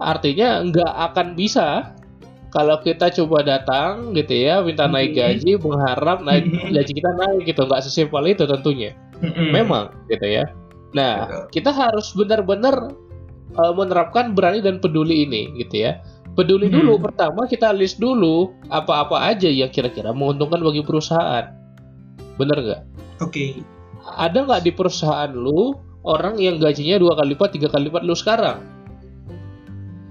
artinya 0.00 0.62
nggak 0.62 0.92
akan 1.12 1.34
bisa 1.34 1.92
kalau 2.54 2.80
kita 2.80 3.12
coba 3.12 3.44
datang 3.44 4.14
gitu 4.16 4.32
ya 4.32 4.62
minta 4.62 4.88
naik 4.88 5.12
hmm. 5.12 5.18
gaji 5.20 5.50
mengharap 5.60 6.18
naik 6.24 6.44
hmm. 6.48 6.72
gaji 6.72 6.92
kita 6.96 7.10
naik 7.12 7.42
gitu 7.44 7.60
nggak 7.66 7.82
sesimpel 7.84 8.24
itu 8.24 8.44
tentunya 8.48 8.96
memang 9.54 9.92
gitu 10.08 10.24
ya 10.24 10.46
nah 10.96 11.44
kita 11.52 11.68
harus 11.68 12.16
benar-benar 12.16 12.96
uh, 13.60 13.72
menerapkan 13.76 14.32
berani 14.32 14.64
dan 14.64 14.80
peduli 14.80 15.28
ini 15.28 15.52
gitu 15.60 15.84
ya 15.84 16.00
Peduli 16.36 16.68
dulu 16.68 17.00
hmm. 17.00 17.04
pertama 17.08 17.48
kita 17.48 17.72
list 17.72 17.96
dulu 17.96 18.52
apa-apa 18.68 19.24
aja 19.32 19.48
yang 19.48 19.72
kira-kira 19.72 20.12
menguntungkan 20.12 20.60
bagi 20.60 20.84
perusahaan. 20.84 21.48
Bener 22.36 22.56
nggak? 22.60 22.82
Oke. 23.24 23.32
Okay. 23.32 23.50
Ada 24.20 24.44
nggak 24.44 24.62
di 24.68 24.72
perusahaan 24.76 25.32
lu 25.32 25.72
orang 26.04 26.36
yang 26.36 26.60
gajinya 26.60 27.00
dua 27.00 27.16
kali 27.16 27.32
lipat, 27.32 27.56
tiga 27.56 27.72
kali 27.72 27.88
lipat 27.88 28.04
lu 28.04 28.12
sekarang? 28.12 28.60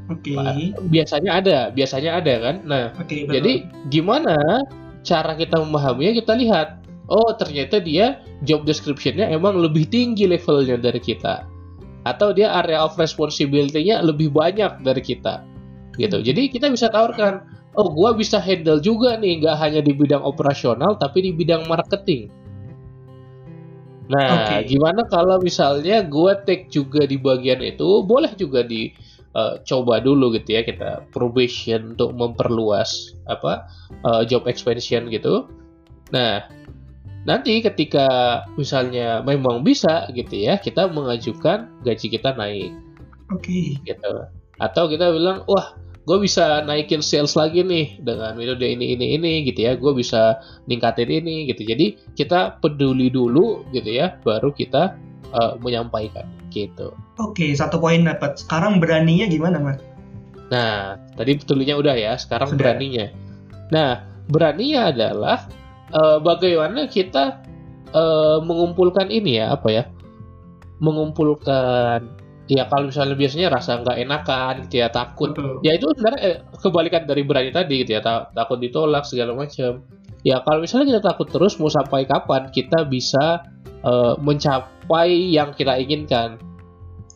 Oke. 0.10 0.34
Okay. 0.34 0.74
Biasanya 0.89 1.32
ada, 1.38 1.58
biasanya 1.70 2.18
ada 2.18 2.34
kan. 2.42 2.56
Nah, 2.65 2.84
okay, 2.98 3.30
jadi 3.30 3.70
gimana 3.94 4.65
cara 5.06 5.38
kita 5.38 5.62
memahaminya? 5.62 6.25
Kita 6.25 6.34
lihat, 6.34 6.85
oh 7.12 7.32
ternyata 7.38 7.82
dia 7.82 8.22
job 8.46 8.66
description-nya 8.66 9.30
emang 9.30 9.58
lebih 9.60 9.86
tinggi 9.90 10.26
levelnya 10.26 10.78
dari 10.78 11.02
kita, 11.02 11.46
atau 12.06 12.34
dia 12.34 12.54
area 12.62 12.86
of 12.86 12.98
responsibility-nya 12.98 14.02
lebih 14.06 14.30
banyak 14.34 14.82
dari 14.86 15.02
kita 15.02 15.42
gitu. 15.96 16.20
Jadi 16.20 16.52
kita 16.52 16.68
bisa 16.68 16.92
tawarkan, 16.92 17.46
oh 17.80 17.88
gue 17.90 18.20
bisa 18.20 18.38
handle 18.38 18.84
juga 18.84 19.16
nih, 19.16 19.40
nggak 19.42 19.58
hanya 19.58 19.82
di 19.82 19.96
bidang 19.96 20.22
operasional, 20.22 21.00
tapi 21.00 21.24
di 21.24 21.32
bidang 21.32 21.66
marketing. 21.72 22.28
Nah, 24.06 24.62
okay. 24.62 24.70
gimana 24.70 25.02
kalau 25.10 25.42
misalnya 25.42 26.06
gue 26.06 26.32
take 26.46 26.70
juga 26.70 27.10
di 27.10 27.18
bagian 27.18 27.58
itu, 27.66 28.06
boleh 28.06 28.38
juga 28.38 28.62
di 28.62 28.94
uh, 29.34 29.58
coba 29.66 29.98
dulu 29.98 30.30
gitu 30.38 30.56
ya 30.56 30.62
kita 30.62 31.10
probation 31.10 31.98
untuk 31.98 32.14
memperluas 32.14 33.18
apa 33.26 33.66
uh, 34.06 34.22
job 34.22 34.46
expansion 34.46 35.10
gitu. 35.10 35.50
Nah, 36.14 36.46
nanti 37.25 37.60
ketika 37.65 38.08
misalnya 38.55 39.25
memang 39.25 39.65
bisa 39.65 40.08
gitu 40.13 40.46
ya, 40.46 40.62
kita 40.62 40.88
mengajukan 40.88 41.67
gaji 41.82 42.08
kita 42.08 42.38
naik. 42.38 42.72
Oke. 43.34 43.41
Okay. 43.82 43.94
Gitu. 43.94 44.13
Atau 44.62 44.88
kita 44.88 45.12
bilang, 45.12 45.44
wah 45.50 45.75
gue 46.05 46.17
bisa 46.22 46.62
naikin 46.62 47.01
sales 47.01 47.34
lagi 47.34 47.65
nih 47.65 47.98
dengan 47.98 48.38
metode 48.38 48.62
ini 48.62 48.94
ini 48.94 49.17
ini 49.17 49.41
gitu 49.50 49.65
ya 49.65 49.74
gue 49.74 49.89
bisa 49.98 50.38
ningkatin 50.70 51.10
ini 51.10 51.50
gitu 51.50 51.65
jadi 51.65 51.98
kita 52.13 52.62
peduli 52.62 53.10
dulu 53.10 53.65
gitu 53.74 53.89
ya 53.89 54.22
baru 54.22 54.53
kita 54.53 54.94
uh, 55.34 55.58
menyampaikan 55.58 56.29
gitu 56.53 56.94
oke 57.17 57.46
satu 57.58 57.82
poin 57.82 58.05
dapat 58.05 58.38
sekarang 58.38 58.77
beraninya 58.77 59.25
gimana 59.25 59.58
mas 59.58 59.82
nah 60.53 61.01
tadi 61.17 61.41
pedulinya 61.41 61.74
udah 61.74 61.96
ya 61.98 62.13
sekarang 62.22 62.53
Sudah. 62.53 62.62
beraninya 62.62 63.10
nah 63.74 64.05
beraninya 64.29 64.94
adalah 64.94 65.50
uh, 65.94 66.18
bagaimana 66.24 66.88
kita 66.89 67.44
uh, 67.94 68.39
mengumpulkan 68.42 69.12
ini 69.12 69.44
ya 69.44 69.54
apa 69.54 69.70
ya 69.70 69.84
mengumpulkan 70.82 72.10
ya 72.46 72.70
kalau 72.70 72.89
misalnya 72.89 73.18
biasanya 73.18 73.48
rasa 73.50 73.82
nggak 73.82 73.98
enakan 74.06 74.54
gitu 74.70 74.86
ya 74.86 74.89
takut. 74.89 75.34
Betul. 75.34 75.62
ya 75.65 75.72
itu 75.77 75.86
sebenarnya 75.98 76.22
eh, 76.22 76.38
kebalikan 76.62 77.04
dari 77.10 77.22
berani 77.25 77.50
tadi 77.50 77.82
gitu 77.82 77.98
ya 77.98 78.01
tak, 78.06 78.34
takut 78.38 78.62
ditolak 78.62 79.04
segala 79.06 79.34
macam. 79.34 79.82
Ya 80.25 80.42
kalau 80.42 80.65
misalnya 80.65 80.98
kita 80.98 81.01
takut 81.06 81.30
terus 81.30 81.58
mau 81.62 81.70
sampai 81.70 82.10
kapan 82.10 82.50
kita 82.50 82.86
bisa 82.89 83.46
uh, 83.86 84.18
mencapai 84.18 85.34
yang 85.34 85.54
kita 85.54 85.77
inginkan? 85.77 86.42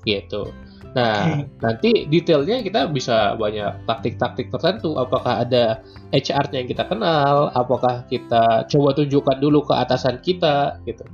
Gitu 0.06 0.50
nah 0.98 1.46
nanti 1.62 2.10
detailnya 2.10 2.66
kita 2.66 2.90
bisa 2.90 3.38
banyak 3.38 3.86
taktik-taktik 3.86 4.50
tertentu. 4.50 4.98
Apakah 4.98 5.46
ada 5.46 5.86
HR-nya 6.10 6.66
yang 6.66 6.70
kita 6.70 6.86
kenal? 6.90 7.54
Apakah 7.54 8.06
kita 8.10 8.66
coba 8.66 8.98
tunjukkan 8.98 9.38
dulu 9.38 9.66
ke 9.70 9.74
atasan 9.78 10.18
kita 10.22 10.82
gitu. 10.90 11.06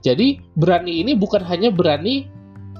Jadi 0.00 0.40
berani 0.56 1.04
ini 1.04 1.12
bukan 1.12 1.44
hanya 1.44 1.68
berani 1.68 2.24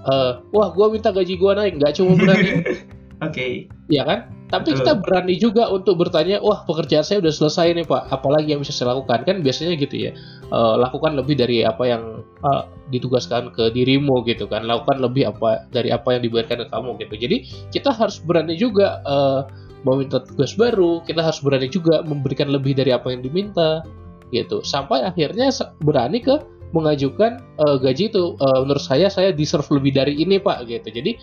uh, 0.09 0.41
wah 0.57 0.73
gue 0.73 0.87
minta 0.97 1.13
gaji 1.13 1.37
gue 1.37 1.53
naik. 1.53 1.73
Nggak 1.77 1.93
cuma 2.01 2.17
berani 2.17 2.51
oke. 3.21 3.33
Okay. 3.33 3.53
ya 3.89 4.03
kan? 4.05 4.33
Tapi 4.51 4.75
kita 4.75 4.99
berani 4.99 5.39
juga 5.39 5.71
untuk 5.71 6.03
bertanya 6.03 6.43
wah 6.43 6.67
pekerjaan 6.67 7.07
saya 7.07 7.23
udah 7.23 7.31
selesai 7.31 7.71
nih 7.71 7.87
pak. 7.87 8.11
Apalagi 8.11 8.51
yang 8.51 8.67
bisa 8.67 8.75
saya 8.75 8.99
lakukan? 8.99 9.23
Kan 9.23 9.47
biasanya 9.47 9.79
gitu 9.79 10.11
ya. 10.11 10.13
Uh, 10.51 10.75
lakukan 10.75 11.15
lebih 11.15 11.39
dari 11.39 11.63
apa 11.63 11.87
yang 11.87 12.27
uh, 12.43 12.67
ditugaskan 12.91 13.55
ke 13.55 13.71
dirimu 13.71 14.27
gitu 14.27 14.51
kan. 14.51 14.67
Lakukan 14.67 14.99
lebih 14.99 15.31
apa 15.31 15.71
dari 15.71 15.95
apa 15.95 16.19
yang 16.19 16.27
diberikan 16.27 16.59
ke 16.59 16.67
kamu 16.67 16.99
gitu. 16.99 17.15
Jadi 17.15 17.37
kita 17.71 17.95
harus 17.95 18.19
berani 18.19 18.59
juga 18.59 18.99
uh, 19.07 19.47
meminta 19.87 20.19
tugas 20.19 20.59
baru. 20.59 20.99
Kita 21.07 21.23
harus 21.23 21.39
berani 21.39 21.71
juga 21.71 22.03
memberikan 22.03 22.51
lebih 22.51 22.75
dari 22.75 22.91
apa 22.91 23.15
yang 23.15 23.23
diminta 23.23 23.87
gitu. 24.35 24.67
Sampai 24.67 25.07
akhirnya 25.07 25.55
berani 25.87 26.19
ke 26.19 26.43
mengajukan 26.75 27.39
uh, 27.63 27.79
gaji 27.79 28.11
itu. 28.11 28.35
Uh, 28.43 28.67
menurut 28.67 28.83
saya 28.83 29.07
saya 29.07 29.31
deserve 29.31 29.71
lebih 29.71 29.95
dari 29.95 30.19
ini 30.19 30.43
pak 30.43 30.67
gitu. 30.67 30.91
Jadi 30.91 31.15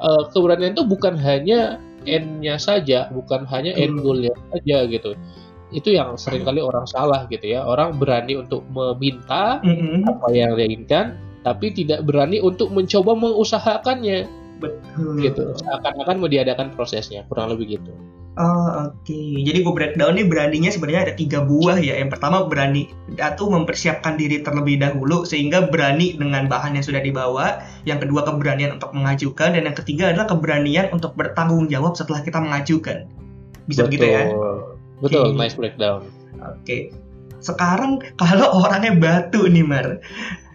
uh, 0.00 0.22
keberanian 0.30 0.74
itu 0.74 0.84
bukan 0.86 1.14
hanya 1.18 1.78
n-nya 2.06 2.56
saja 2.56 3.10
bukan 3.12 3.44
hanya 3.50 3.74
end 3.76 3.98
hmm. 3.98 4.02
goal-nya 4.02 4.34
saja 4.54 4.76
gitu. 4.88 5.10
Itu 5.68 5.92
yang 5.92 6.16
sering 6.16 6.48
kali 6.48 6.64
orang 6.64 6.88
salah 6.88 7.28
gitu 7.28 7.44
ya. 7.44 7.60
Orang 7.68 8.00
berani 8.00 8.40
untuk 8.40 8.64
meminta 8.72 9.60
mm-hmm. 9.60 10.08
apa 10.08 10.26
yang 10.32 10.56
dia 10.56 10.64
inginkan 10.64 11.06
tapi 11.44 11.76
tidak 11.76 12.08
berani 12.08 12.40
untuk 12.40 12.72
mencoba 12.72 13.12
mengusahakannya. 13.12 14.24
Betul. 14.64 15.20
Gitu. 15.20 15.44
Akan-akan 15.68 16.24
mau 16.24 16.30
diadakan 16.32 16.72
prosesnya 16.72 17.28
kurang 17.28 17.52
lebih 17.52 17.76
gitu 17.76 17.92
Oh 18.38 18.86
oke, 18.86 19.02
okay. 19.02 19.42
jadi 19.42 19.66
gue 19.66 19.74
breakdown 19.74 20.14
nih 20.14 20.22
beraninya 20.30 20.70
sebenarnya 20.70 21.10
ada 21.10 21.14
tiga 21.18 21.42
buah 21.42 21.74
ya. 21.82 21.98
Yang 21.98 22.14
pertama 22.14 22.46
berani 22.46 22.86
atau 23.18 23.50
mempersiapkan 23.50 24.14
diri 24.14 24.46
terlebih 24.46 24.78
dahulu 24.78 25.26
sehingga 25.26 25.66
berani 25.66 26.14
dengan 26.14 26.46
bahan 26.46 26.78
yang 26.78 26.86
sudah 26.86 27.02
dibawa. 27.02 27.58
Yang 27.82 28.06
kedua 28.06 28.22
keberanian 28.22 28.78
untuk 28.78 28.94
mengajukan 28.94 29.58
dan 29.58 29.66
yang 29.66 29.74
ketiga 29.74 30.14
adalah 30.14 30.30
keberanian 30.30 30.86
untuk 30.94 31.18
bertanggung 31.18 31.66
jawab 31.66 31.98
setelah 31.98 32.22
kita 32.22 32.38
mengajukan. 32.38 33.10
Bisa 33.66 33.90
begitu 33.90 34.06
ya? 34.06 34.30
Betul, 35.02 35.34
okay. 35.34 35.38
nice 35.42 35.58
breakdown. 35.58 36.06
Oke, 36.38 36.62
okay. 36.62 36.82
sekarang 37.42 37.98
kalau 38.22 38.62
orangnya 38.62 38.94
batu 38.94 39.50
nih 39.50 39.66
Mer, 39.66 39.98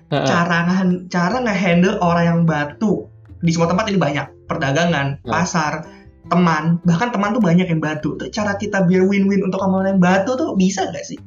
cara 0.08 0.88
cara 1.12 1.36
ngehandle 1.44 2.00
orang 2.00 2.24
yang 2.24 2.40
batu 2.48 3.12
di 3.44 3.52
semua 3.52 3.68
tempat 3.68 3.92
ini 3.92 4.00
banyak 4.00 4.48
perdagangan, 4.48 5.20
pasar 5.28 5.84
teman 6.32 6.80
bahkan 6.88 7.12
teman 7.12 7.36
tuh 7.36 7.44
banyak 7.44 7.68
yang 7.68 7.82
batu. 7.84 8.16
Tuh 8.16 8.32
cara 8.32 8.56
kita 8.56 8.88
biar 8.88 9.04
win-win 9.04 9.44
untuk 9.44 9.60
kamu 9.60 9.84
yang 9.88 10.00
batu 10.00 10.36
tuh 10.40 10.56
bisa 10.56 10.88
gak 10.92 11.04
sih? 11.04 11.20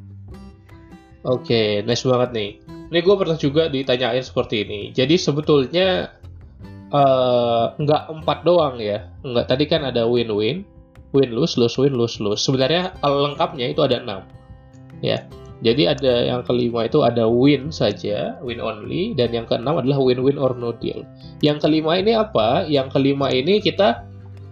Oke 1.26 1.42
okay, 1.42 1.68
nice 1.84 2.06
banget 2.06 2.30
nih. 2.32 2.50
Ini 2.86 2.98
gue 3.02 3.14
pernah 3.18 3.34
juga 3.34 3.66
ditanyain 3.66 4.22
seperti 4.22 4.62
ini. 4.62 4.80
Jadi 4.94 5.18
sebetulnya 5.18 6.14
uh, 6.94 7.74
nggak 7.76 8.02
empat 8.22 8.38
doang 8.46 8.78
ya. 8.78 9.10
Nggak 9.26 9.46
tadi 9.50 9.64
kan 9.66 9.82
ada 9.82 10.06
win-win 10.06 10.62
win 11.16 11.32
lose 11.32 11.56
lose 11.56 11.80
win 11.80 11.96
lose 11.96 12.20
lose. 12.20 12.44
Sebenarnya 12.44 12.92
kalau 13.00 13.30
lengkapnya 13.30 13.72
itu 13.72 13.80
ada 13.80 14.04
enam. 14.04 14.20
Ya. 15.00 15.24
Jadi 15.64 15.88
ada 15.88 16.14
yang 16.28 16.44
kelima 16.44 16.84
itu 16.84 17.00
ada 17.00 17.24
win 17.24 17.72
saja, 17.72 18.36
win 18.44 18.60
only, 18.60 19.16
dan 19.16 19.32
yang 19.32 19.48
keenam 19.48 19.80
adalah 19.80 19.96
win-win 19.96 20.36
or 20.36 20.52
no 20.52 20.76
deal. 20.76 21.00
Yang 21.40 21.64
kelima 21.64 21.96
ini 21.96 22.12
apa? 22.12 22.68
Yang 22.68 22.92
kelima 22.92 23.32
ini 23.32 23.64
kita 23.64 24.04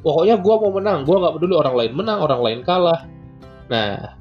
pokoknya 0.04 0.37
gue 0.38 0.54
mau 0.61 0.70
menang 0.76 1.08
gue 1.08 1.16
nggak 1.16 1.34
peduli 1.40 1.54
orang 1.56 1.75
lain 1.75 1.92
menang 1.96 2.18
orang 2.20 2.40
lain 2.44 2.61
kalah. 2.62 3.00
Nah 3.73 4.14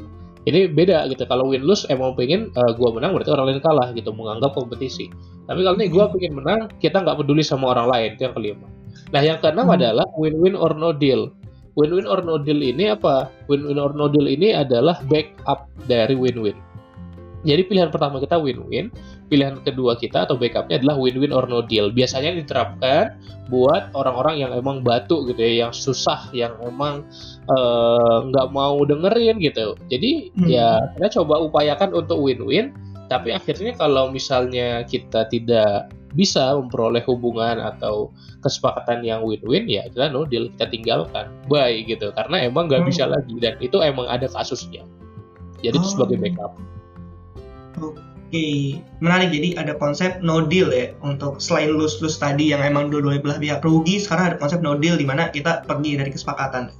ini 0.48 0.72
beda 0.72 1.08
gitu. 1.12 1.28
Kalau 1.28 1.52
win 1.52 1.64
lose 1.64 1.84
emang 1.92 2.16
pengen 2.16 2.50
uh, 2.56 2.64
eh, 2.64 2.72
gue 2.74 2.90
menang 2.90 3.12
berarti 3.14 3.32
orang 3.36 3.46
lain 3.52 3.60
kalah 3.60 3.88
gitu 3.92 4.16
menganggap 4.16 4.56
kompetisi. 4.56 5.12
Tapi 5.44 5.60
kalau 5.62 5.76
ini 5.76 5.88
gue 5.92 6.04
pengen 6.18 6.34
menang 6.40 6.60
kita 6.80 7.04
nggak 7.04 7.20
peduli 7.20 7.44
sama 7.44 7.76
orang 7.76 7.88
lain 7.92 8.10
itu 8.16 8.22
yang 8.24 8.36
kelima. 8.36 8.68
Nah 9.12 9.22
yang 9.22 9.38
keenam 9.44 9.68
hmm. 9.68 9.76
adalah 9.78 10.08
win-win 10.16 10.56
or 10.56 10.72
no 10.74 10.96
deal. 10.96 11.36
Win-win 11.76 12.08
or 12.08 12.24
no 12.24 12.40
deal 12.40 12.64
ini 12.64 12.96
apa? 12.96 13.28
Win-win 13.52 13.78
or 13.78 13.92
no 13.92 14.08
deal 14.08 14.26
ini 14.26 14.56
adalah 14.56 15.04
backup 15.12 15.68
dari 15.86 16.16
win-win 16.16 16.73
Jadi 17.44 17.62
pilihan 17.68 17.92
pertama 17.92 18.24
kita 18.24 18.40
win-win, 18.40 18.88
pilihan 19.28 19.60
kedua 19.68 20.00
kita 20.00 20.24
atau 20.24 20.40
backupnya 20.40 20.80
adalah 20.80 20.96
win-win 20.96 21.36
or 21.36 21.44
no 21.44 21.60
deal. 21.60 21.92
Biasanya 21.92 22.40
diterapkan 22.40 23.20
buat 23.52 23.92
orang-orang 23.92 24.48
yang 24.48 24.52
emang 24.56 24.80
batu 24.80 25.28
gitu 25.28 25.40
ya, 25.40 25.68
yang 25.68 25.74
susah, 25.76 26.32
yang 26.32 26.56
emang 26.64 27.04
eh, 27.52 28.18
nggak 28.32 28.48
uh, 28.48 28.54
mau 28.56 28.80
dengerin 28.88 29.44
gitu. 29.44 29.76
Jadi 29.92 30.32
hmm. 30.40 30.48
ya 30.48 30.80
kita 30.96 31.20
coba 31.20 31.44
upayakan 31.44 31.92
untuk 31.92 32.24
win-win, 32.24 32.72
tapi 33.12 33.36
akhirnya 33.36 33.76
kalau 33.76 34.08
misalnya 34.08 34.88
kita 34.88 35.28
tidak 35.28 35.92
bisa 36.14 36.54
memperoleh 36.56 37.02
hubungan 37.10 37.58
atau 37.58 38.14
kesepakatan 38.46 39.02
yang 39.02 39.26
win-win 39.26 39.66
ya 39.66 39.90
kita 39.90 40.14
no 40.14 40.30
deal 40.30 40.48
kita 40.56 40.70
tinggalkan 40.70 41.26
bye 41.50 41.74
gitu 41.74 42.14
karena 42.14 42.46
emang 42.46 42.70
nggak 42.70 42.86
hmm. 42.86 42.90
bisa 42.94 43.10
lagi 43.10 43.34
dan 43.42 43.58
itu 43.60 43.82
emang 43.82 44.06
ada 44.06 44.30
kasusnya 44.30 44.86
jadi 45.66 45.74
oh. 45.74 45.82
itu 45.82 45.88
sebagai 45.90 46.22
backup 46.22 46.54
Oke, 47.80 48.82
menarik. 48.98 49.30
Jadi 49.30 49.54
ada 49.58 49.78
konsep 49.78 50.18
no 50.26 50.46
deal 50.46 50.74
ya 50.74 50.94
untuk 51.06 51.38
selain 51.38 51.74
lose-lose 51.74 52.18
tadi 52.18 52.50
yang 52.50 52.66
emang 52.66 52.90
dua-dua 52.90 53.22
belah 53.22 53.38
pihak 53.38 53.62
rugi, 53.62 54.02
sekarang 54.02 54.34
ada 54.34 54.38
konsep 54.42 54.60
no 54.66 54.74
deal 54.74 54.98
di 54.98 55.06
mana 55.06 55.30
kita 55.30 55.62
pergi 55.70 56.02
dari 56.02 56.10
kesepakatan. 56.10 56.74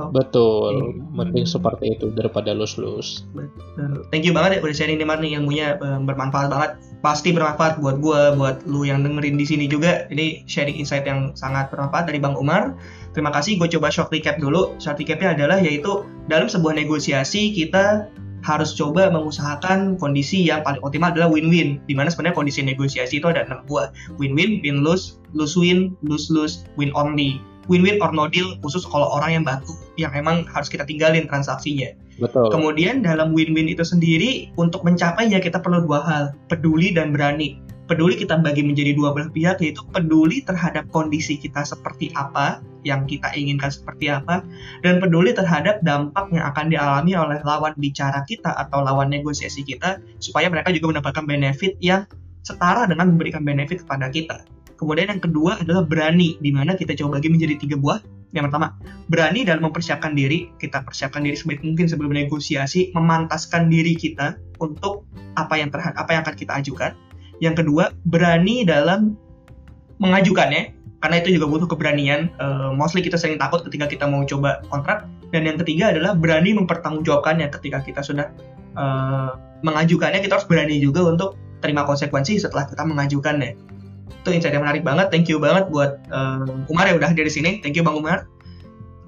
Oh. 0.00 0.08
Betul, 0.08 1.04
mending 1.12 1.44
seperti 1.44 1.92
itu 1.92 2.08
daripada 2.16 2.56
lose-lose. 2.56 3.28
Betul. 3.36 4.08
Thank 4.08 4.24
you 4.24 4.32
banget 4.32 4.56
ya 4.56 4.58
udah 4.64 4.72
sharing 4.72 4.96
nih 4.96 5.04
nih 5.04 5.30
ilmunya 5.36 5.76
bermanfaat 5.76 6.48
banget. 6.48 6.70
Pasti 7.04 7.36
bermanfaat 7.36 7.76
buat 7.76 8.00
gue, 8.00 8.20
buat 8.40 8.64
lu 8.64 8.88
yang 8.88 9.04
dengerin 9.04 9.36
di 9.36 9.44
sini 9.44 9.68
juga. 9.68 10.08
Ini 10.08 10.48
sharing 10.48 10.80
insight 10.80 11.04
yang 11.04 11.36
sangat 11.36 11.68
bermanfaat 11.68 12.08
dari 12.08 12.24
Bang 12.24 12.40
Umar. 12.40 12.72
Terima 13.12 13.28
kasih, 13.36 13.60
gue 13.60 13.68
coba 13.76 13.92
short 13.92 14.08
recap 14.08 14.40
dulu. 14.40 14.72
Short 14.80 14.96
recapnya 14.96 15.36
adalah 15.36 15.60
yaitu 15.60 16.08
dalam 16.24 16.48
sebuah 16.48 16.72
negosiasi 16.72 17.52
kita 17.52 18.08
harus 18.42 18.74
coba 18.74 19.08
mengusahakan 19.08 19.96
kondisi 19.96 20.42
yang 20.42 20.66
paling 20.66 20.82
optimal 20.82 21.14
adalah 21.14 21.30
win-win. 21.30 21.78
Di 21.86 21.94
mana 21.94 22.10
sebenarnya 22.10 22.36
kondisi 22.36 22.60
negosiasi 22.62 23.22
itu 23.22 23.26
ada 23.30 23.46
enam 23.46 23.62
buah. 23.70 23.94
Win-win, 24.18 24.60
win-lose, 24.60 25.22
lose-win, 25.32 25.94
lose-lose, 26.02 26.66
win 26.74 26.90
only. 26.98 27.38
Win-win 27.70 28.02
or 28.02 28.10
no 28.10 28.26
deal 28.26 28.58
khusus 28.66 28.82
kalau 28.82 29.06
orang 29.14 29.38
yang 29.38 29.44
batu 29.46 29.70
yang 29.94 30.10
emang 30.18 30.42
harus 30.50 30.66
kita 30.66 30.82
tinggalin 30.82 31.30
transaksinya. 31.30 31.94
Betul. 32.18 32.50
Kemudian 32.50 33.06
dalam 33.06 33.30
win-win 33.30 33.70
itu 33.70 33.86
sendiri 33.86 34.50
untuk 34.58 34.82
mencapainya 34.82 35.38
kita 35.38 35.62
perlu 35.62 35.86
dua 35.86 36.00
hal, 36.02 36.24
peduli 36.50 36.90
dan 36.90 37.14
berani 37.14 37.61
peduli 37.90 38.14
kita 38.18 38.38
bagi 38.38 38.62
menjadi 38.62 38.94
dua 38.94 39.14
belah 39.14 39.30
pihak 39.30 39.58
yaitu 39.62 39.82
peduli 39.90 40.42
terhadap 40.46 40.86
kondisi 40.94 41.38
kita 41.38 41.66
seperti 41.66 42.14
apa 42.14 42.62
yang 42.82 43.06
kita 43.06 43.30
inginkan 43.34 43.70
seperti 43.70 44.10
apa 44.10 44.42
dan 44.82 44.98
peduli 44.98 45.30
terhadap 45.34 45.78
dampak 45.86 46.30
yang 46.34 46.44
akan 46.50 46.66
dialami 46.70 47.14
oleh 47.14 47.38
lawan 47.46 47.74
bicara 47.78 48.22
kita 48.26 48.54
atau 48.58 48.82
lawan 48.82 49.10
negosiasi 49.10 49.62
kita 49.62 50.02
supaya 50.18 50.50
mereka 50.50 50.74
juga 50.74 50.98
mendapatkan 50.98 51.24
benefit 51.26 51.78
yang 51.78 52.06
setara 52.42 52.90
dengan 52.90 53.14
memberikan 53.14 53.46
benefit 53.46 53.86
kepada 53.86 54.10
kita. 54.10 54.42
Kemudian 54.76 55.14
yang 55.14 55.22
kedua 55.22 55.62
adalah 55.62 55.86
berani, 55.86 56.34
di 56.42 56.50
mana 56.50 56.74
kita 56.74 56.98
coba 56.98 57.22
bagi 57.22 57.30
menjadi 57.30 57.54
tiga 57.54 57.78
buah. 57.78 58.02
Yang 58.34 58.50
pertama, 58.50 58.74
berani 59.06 59.46
dalam 59.46 59.62
mempersiapkan 59.70 60.18
diri, 60.18 60.50
kita 60.58 60.82
persiapkan 60.82 61.22
diri 61.22 61.38
sebaik 61.38 61.62
mungkin 61.62 61.86
sebelum 61.86 62.10
negosiasi, 62.10 62.90
memantaskan 62.90 63.70
diri 63.70 63.94
kita 63.94 64.42
untuk 64.58 65.06
apa 65.38 65.54
yang 65.54 65.70
terhadap 65.70 66.02
apa 66.02 66.10
yang 66.10 66.22
akan 66.26 66.34
kita 66.34 66.52
ajukan. 66.58 66.92
Yang 67.40 67.64
kedua, 67.64 67.94
berani 68.04 68.66
dalam 68.66 69.16
mengajukannya, 70.02 70.74
karena 71.02 71.16
itu 71.18 71.34
juga 71.38 71.46
butuh 71.50 71.68
keberanian. 71.70 72.30
Uh, 72.38 72.70
mostly 72.74 73.02
kita 73.02 73.18
sering 73.18 73.38
takut 73.38 73.62
ketika 73.66 73.86
kita 73.90 74.04
mau 74.06 74.22
coba 74.26 74.62
kontrak. 74.68 75.06
Dan 75.32 75.48
yang 75.48 75.56
ketiga 75.56 75.90
adalah 75.90 76.12
berani 76.12 76.52
mempertanggungjawabkannya 76.52 77.48
ketika 77.56 77.80
kita 77.80 78.00
sudah 78.04 78.26
uh, 78.76 79.34
mengajukannya. 79.64 80.20
Kita 80.20 80.36
harus 80.38 80.46
berani 80.46 80.76
juga 80.78 81.08
untuk 81.08 81.40
terima 81.64 81.88
konsekuensi 81.88 82.36
setelah 82.36 82.68
kita 82.68 82.84
mengajukannya. 82.84 83.56
Itu 84.22 84.30
insight 84.30 84.54
yang 84.54 84.62
menarik 84.62 84.84
banget. 84.84 85.08
Thank 85.08 85.32
you 85.32 85.40
banget 85.40 85.72
buat 85.72 85.98
uh, 86.12 86.46
Umar 86.68 86.86
yang 86.86 87.00
udah 87.00 87.10
hadir 87.10 87.26
di 87.26 87.32
sini. 87.32 87.50
Thank 87.64 87.80
you 87.80 87.82
Bang 87.82 87.98
Umar. 87.98 88.28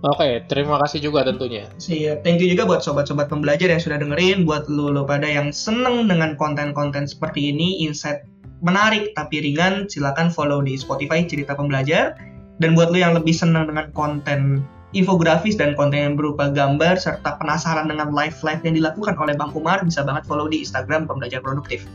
Oke, 0.04 0.20
okay, 0.20 0.32
terima 0.52 0.76
kasih 0.84 1.00
juga 1.00 1.25
tentunya. 1.25 1.64
Siap. 1.80 2.20
Thank 2.20 2.44
you 2.44 2.52
juga 2.52 2.68
buat 2.68 2.84
sobat-sobat 2.84 3.32
pembelajar 3.32 3.73
yang 3.73 3.80
sudah 3.80 3.96
dengerin, 3.96 4.44
buat 4.44 4.68
lu 4.68 4.92
lo 4.92 5.08
pada 5.08 5.25
yang 5.25 5.49
seneng 5.49 6.12
dengan 6.12 6.37
konten-konten 6.37 7.08
seperti 7.08 7.49
ini, 7.49 7.80
insight 7.88 8.20
menarik 8.61 9.16
tapi 9.16 9.40
ringan, 9.40 9.88
silakan 9.88 10.28
follow 10.28 10.61
di 10.61 10.76
Spotify 10.76 11.24
Cerita 11.24 11.57
Pembelajar. 11.57 12.20
Dan 12.61 12.76
buat 12.76 12.92
lu 12.92 13.00
yang 13.00 13.16
lebih 13.16 13.33
senang 13.33 13.72
dengan 13.72 13.88
konten 13.96 14.61
infografis 14.92 15.57
dan 15.57 15.72
konten 15.72 15.96
yang 15.96 16.14
berupa 16.20 16.52
gambar 16.52 17.00
serta 17.00 17.40
penasaran 17.40 17.88
dengan 17.88 18.12
live-live 18.12 18.61
yang 18.61 18.76
dilakukan 18.76 19.16
oleh 19.16 19.33
Bang 19.35 19.57
Umar, 19.57 19.81
bisa 19.88 20.05
banget 20.05 20.28
follow 20.28 20.52
di 20.52 20.61
Instagram 20.61 21.09
Pembelajar 21.09 21.40
Produktif. 21.40 21.88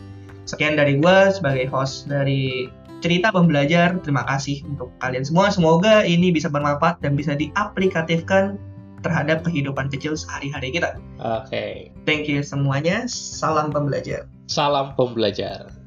Sekian 0.49 0.81
dari 0.81 0.97
gue 0.97 1.17
sebagai 1.29 1.69
host 1.69 2.09
dari 2.09 2.73
cerita 2.99 3.31
pembelajar. 3.31 3.97
Terima 4.03 4.23
kasih 4.27 4.63
untuk 4.67 4.91
kalian 4.99 5.23
semua. 5.23 5.49
Semoga 5.49 6.03
ini 6.03 6.31
bisa 6.31 6.51
bermanfaat 6.51 6.99
dan 6.99 7.15
bisa 7.15 7.35
diaplikatifkan 7.35 8.59
terhadap 8.99 9.47
kehidupan 9.47 9.87
kecil 9.87 10.13
sehari-hari 10.15 10.75
kita. 10.75 10.99
Oke. 11.23 11.47
Okay. 11.47 11.73
Thank 12.03 12.27
you 12.27 12.43
semuanya. 12.43 13.07
Salam 13.07 13.71
pembelajar. 13.71 14.27
Salam 14.51 14.93
pembelajar. 14.99 15.78